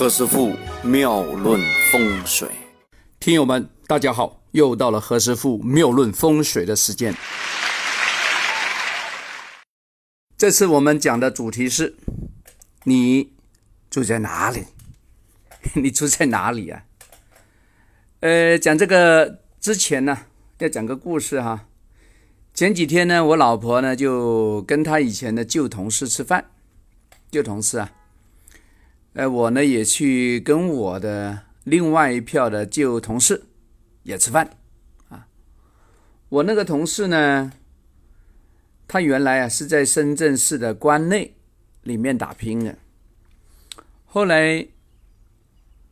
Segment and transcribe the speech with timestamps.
[0.00, 1.60] 何师傅妙论
[1.92, 2.48] 风水，
[3.18, 7.14] 听友们，大家好，又到了何师傅妙论风水的时间。
[10.38, 11.94] 这次我们讲的主题是：
[12.84, 13.30] 你
[13.90, 14.64] 住在哪里？
[15.76, 16.82] 你住在哪里啊？
[18.20, 20.16] 呃，讲这个之前呢，
[20.60, 21.66] 要讲个故事哈。
[22.54, 26.46] 前几天呢，我老婆呢就跟她以前的旧同事吃饭，
[27.30, 27.92] 旧同事啊。
[29.14, 33.42] 呃，我呢也去跟我的另外一票的旧同事
[34.04, 34.48] 也吃饭
[35.08, 35.26] 啊。
[36.28, 37.52] 我那个同事呢，
[38.86, 41.34] 他原来啊是在深圳市的关内
[41.82, 42.78] 里面打拼的，
[44.04, 44.64] 后来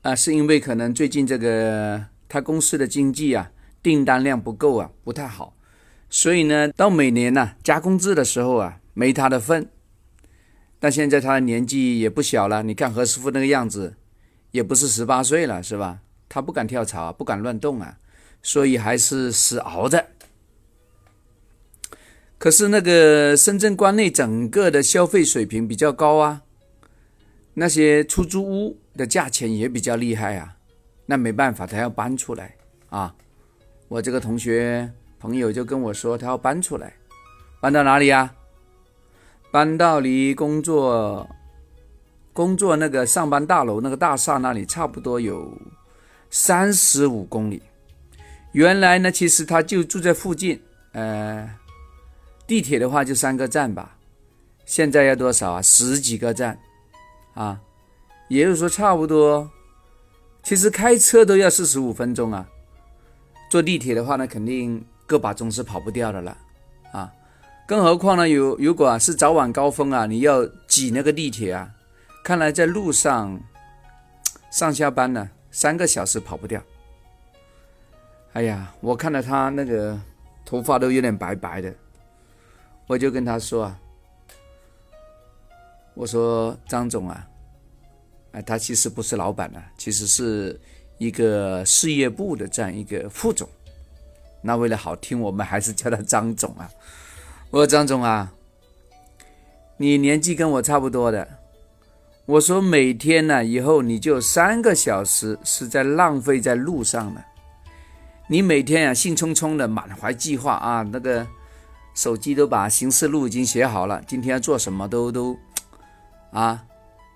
[0.03, 3.51] 啊是因为可能最近这个他公司的经济啊
[3.83, 5.57] 订单量不够啊不太好，
[6.09, 9.69] 所以呢到每年呢加工资的时候啊没他的份。
[10.81, 13.97] 但现在他年纪也不小了，你看何师傅那个样子，
[14.53, 16.01] 也不是十八岁了，是吧？
[16.29, 17.98] 他不敢跳槽，不敢乱动啊，
[18.43, 20.07] 所以还是死熬着。
[22.37, 26.43] 可是那个深圳关内整个的消费水平比较高啊，
[27.55, 30.55] 那些出租屋的价钱也比较厉害啊，
[31.07, 32.55] 那没办法，他要搬出来
[32.91, 33.13] 啊。
[33.89, 36.95] 我这个同学朋友就跟我说，他要搬出来，
[37.61, 38.33] 搬到哪里呀？
[39.51, 41.29] 搬到离工作
[42.33, 45.51] 工作那个上班大楼那个大厦那里差不多有
[46.31, 47.63] 三十五公里。
[48.53, 50.61] 原来呢，其实他就住在附近，
[50.93, 51.49] 呃，
[52.47, 53.97] 地铁的话就三个站吧。
[54.65, 55.63] 现在要多少啊？
[55.63, 56.59] 十几个站
[57.35, 57.61] 啊，
[58.29, 59.51] 也就是说差不多。
[60.43, 62.47] 其实开车都要四十五分钟啊，
[63.51, 66.37] 坐地铁的话呢，肯定个把钟是跑不掉的了。
[67.69, 68.27] 更何况呢？
[68.27, 71.70] 有如果啊是早晚高峰啊，你要挤那个地铁啊，
[72.24, 73.38] 看来在路上
[74.50, 76.62] 上下班呢，三个小时跑不掉。
[78.33, 80.00] 哎呀，我看到他那个
[80.46, 81.74] 头发都有点白白的，
[82.86, 83.78] 我就跟他说啊，
[85.92, 87.28] 我说张总啊，
[88.33, 90.58] 哎，他其实不是老板啊，其实是
[90.96, 93.46] 一个事业部的这样一个副总。
[94.40, 96.70] 那为了好听，我们还是叫他张总啊。
[97.51, 98.31] 我说张总啊，
[99.79, 101.27] 你年纪跟我差不多的。
[102.27, 107.25] 我说每天呢，以后你就三个小时是在浪费在路上了。
[108.29, 111.27] 你每天啊，兴冲冲的，满怀计划啊，那个
[111.95, 115.35] 手机都把行事路已经写好了，今天要做什么都都
[116.33, 116.63] 啊，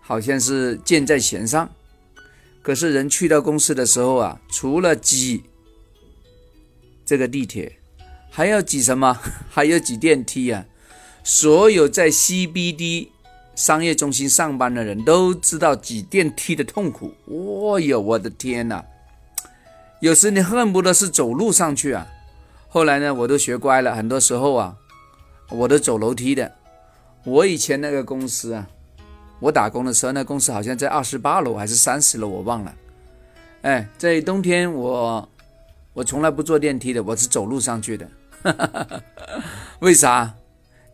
[0.00, 1.68] 好像是箭在弦上。
[2.62, 5.44] 可是人去到公司的时候啊，除了挤
[7.04, 7.80] 这个地铁。
[8.34, 9.20] 还要挤什么？
[9.50, 10.64] 还要挤电梯啊！
[11.22, 13.08] 所有在 CBD
[13.54, 17.12] 商业中心上班的人都知道挤电梯的痛苦。
[17.26, 18.82] 哦哟，我的天哪！
[20.00, 22.06] 有时你恨不得是走路上去啊。
[22.68, 24.74] 后来呢，我都学乖了，很多时候啊，
[25.50, 26.50] 我都走楼梯的。
[27.24, 28.66] 我以前那个公司啊，
[29.40, 32.74] 我打工的时候，那公司好像在二十八楼还是三十楼，我忘了。
[33.60, 35.28] 哎，在冬天我
[35.92, 38.08] 我从来不坐电梯的，我是走路上去的。
[39.80, 40.34] 为啥？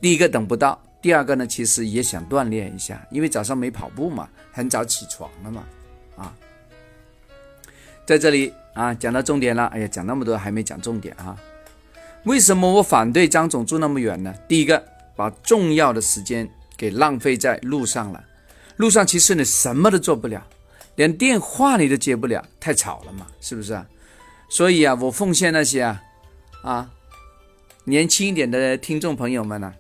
[0.01, 1.45] 第一个等不到，第二个呢？
[1.45, 5.65] 其实也想锻炼一下，因为早上没跑步嘛，很早起床了嘛，
[6.17, 6.33] 啊，
[8.07, 9.67] 在这里啊，讲到重点了。
[9.67, 11.37] 哎呀，讲那么多还没讲重点啊？
[12.25, 14.33] 为什么我反对张总住那么远呢？
[14.47, 14.81] 第一个，
[15.17, 18.25] 把重要的时间给浪费在路上了，
[18.77, 20.47] 路上其实你什么都做不了，
[20.95, 23.85] 连电话你都接不了，太吵了嘛，是不是啊？
[24.49, 26.03] 所以啊，我奉献那些啊，
[26.63, 26.91] 啊。
[27.89, 29.73] 年轻一点的听众朋友们呢，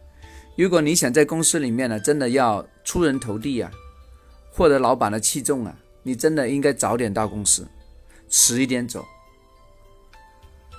[0.56, 3.70] 如果你想在公司里面呢，真的要出人头地啊，
[4.50, 7.68] 获得老板的器重啊，你真的应该早点到公司，
[8.30, 9.04] 迟一点走。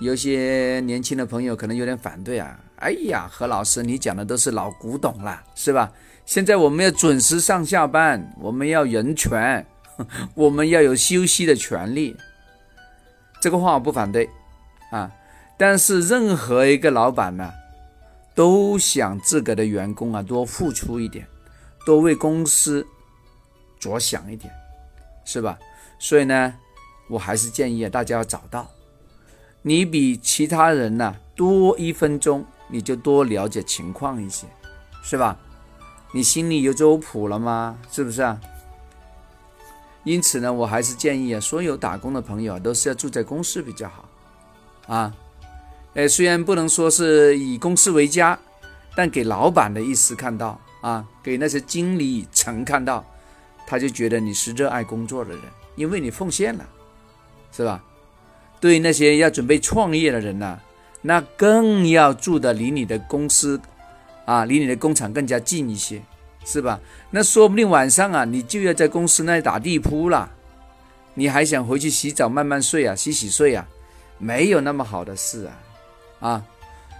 [0.00, 5.92] 有些年轻的朋友可能有点反对啊，哎呀，何老师，你讲的都是老古董了，是吧？
[6.26, 9.64] 现在我们要准时上下班，我们要人权，
[10.34, 12.16] 我们要有休息的权利。
[13.40, 14.28] 这个话我不反对
[14.90, 15.08] 啊。
[15.60, 17.52] 但是任何一个老板呢，
[18.34, 21.28] 都想自个的员工啊多付出一点，
[21.84, 22.86] 多为公司
[23.78, 24.50] 着想一点，
[25.22, 25.58] 是吧？
[25.98, 26.54] 所以呢，
[27.10, 28.70] 我还是建议，大家要找到
[29.60, 34.46] 你比其他人呢多一分钟，你就多了解情况一些，
[35.02, 35.36] 是吧？
[36.14, 37.78] 你心里有周谱了吗？
[37.92, 38.40] 是不是啊？
[40.04, 44.08] 因此呢，我还是建议啊，所有打工的朋友都是要住在公司比较好，
[44.86, 45.14] 啊。
[45.94, 48.38] 哎，虽然不能说是以公司为家，
[48.94, 53.04] 但给老板的意思看到啊，给那些经理层看到，
[53.66, 55.40] 他就觉得你是热爱工作的人，
[55.74, 56.64] 因为你奉献了，
[57.50, 57.82] 是吧？
[58.60, 60.60] 对那些要准备创业的人呢，
[61.02, 63.60] 那更要住的离你的公司
[64.26, 66.00] 啊，离你的工厂更加近一些，
[66.44, 66.78] 是吧？
[67.10, 70.30] 那说不定晚上啊，你就要在公司那里打地铺了，
[71.14, 73.66] 你还想回去洗澡慢慢睡啊，洗洗睡啊？
[74.18, 75.58] 没有那么好的事啊，
[76.20, 76.44] 啊！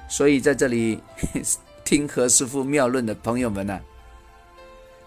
[0.09, 1.01] 所以在这里
[1.85, 3.81] 听何师傅妙论的朋友们呢，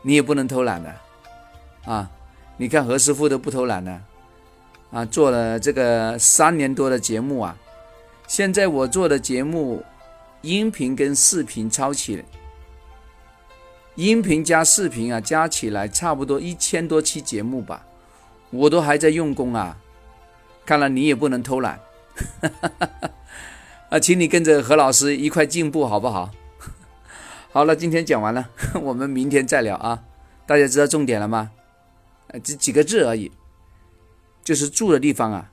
[0.02, 0.96] 你也不能偷懒的。
[1.86, 2.10] 啊，
[2.56, 4.02] 你看何师傅都不偷懒呢，
[4.92, 7.58] 啊，做了这个三年多的节目啊，
[8.28, 9.84] 现在我做的节目，
[10.42, 12.24] 音频跟视频抄起，
[13.96, 17.86] 音频加视频啊，加起来差不多一千多期节目吧，
[18.50, 19.78] 我都还在用功啊，
[20.66, 21.78] 看来你也不能偷懒，
[23.94, 26.32] 啊，请你跟着何老师一块进步好不好？
[27.54, 28.50] 好了，今天讲完了，
[28.82, 30.04] 我们明天再聊啊，
[30.48, 31.52] 大家知道重点了吗？
[32.30, 33.32] 呃这几个字而已，
[34.44, 35.52] 就是住的地方啊，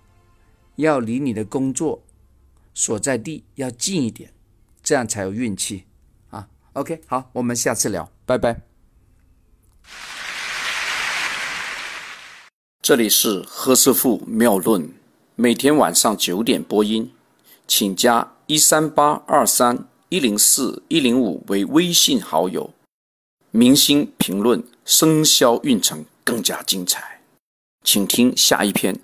[0.77, 2.03] 要离你的工作
[2.73, 4.33] 所在地要近一点，
[4.83, 5.85] 这样才有运气
[6.31, 6.49] 啊。
[6.73, 8.63] OK，好，我们下次聊，拜拜。
[12.81, 14.91] 这里是何师傅妙论，
[15.35, 17.13] 每天晚上九点播音，
[17.71, 22.75] 请加一三八二三一零四一零五为微信好友，
[23.53, 26.05] 明星评论生肖运程。
[26.23, 27.23] 更加精彩，
[27.83, 29.01] 请听下一篇。